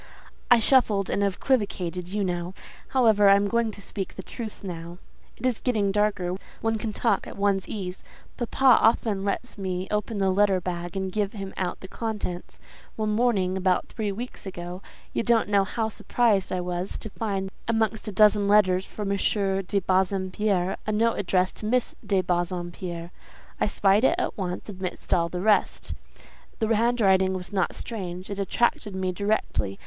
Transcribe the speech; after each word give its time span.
"I 0.49 0.57
shuffled 0.57 1.11
and 1.11 1.23
equivocated, 1.23 2.09
you 2.09 2.23
know. 2.23 2.55
However, 2.87 3.29
I 3.29 3.35
am 3.35 3.47
going 3.47 3.69
to 3.69 3.81
speak 3.83 4.15
the 4.15 4.23
truth 4.23 4.63
now; 4.63 4.97
it 5.37 5.45
is 5.45 5.59
getting 5.61 5.91
darker; 5.91 6.37
one 6.59 6.79
can 6.79 6.91
talk 6.91 7.27
at 7.27 7.37
one's 7.37 7.67
ease. 7.69 8.03
Papa 8.35 8.81
often 8.83 9.23
lets 9.23 9.59
me 9.59 9.87
open 9.91 10.17
the 10.17 10.31
letter 10.31 10.59
bag 10.59 10.97
and 10.97 11.11
give 11.11 11.33
him 11.33 11.53
out 11.55 11.81
the 11.81 11.87
contents. 11.87 12.57
One 12.95 13.11
morning, 13.11 13.55
about 13.55 13.89
three 13.89 14.11
weeks 14.11 14.47
ago, 14.47 14.81
you 15.13 15.21
don't 15.21 15.47
know 15.49 15.63
how 15.63 15.87
surprised 15.87 16.51
I 16.51 16.61
was 16.61 16.97
to 16.97 17.11
find, 17.11 17.51
amongst 17.67 18.07
a 18.07 18.11
dozen 18.11 18.47
letters 18.47 18.87
for 18.87 19.03
M. 19.03 19.15
de 19.15 19.79
Bassompierre, 19.81 20.77
a 20.87 20.91
note 20.91 21.19
addressed 21.19 21.57
to 21.57 21.67
Miss 21.67 21.93
de 22.03 22.21
Bassompierre. 22.23 23.11
I 23.59 23.67
spied 23.67 24.03
it 24.05 24.15
at 24.17 24.35
once, 24.35 24.67
amidst 24.67 25.13
all 25.13 25.29
the 25.29 25.41
rest; 25.41 25.93
the 26.57 26.75
handwriting 26.75 27.35
was 27.35 27.53
not 27.53 27.75
strange; 27.75 28.31
it 28.31 28.39
attracted 28.39 28.95
me 28.95 29.11
directly. 29.11 29.79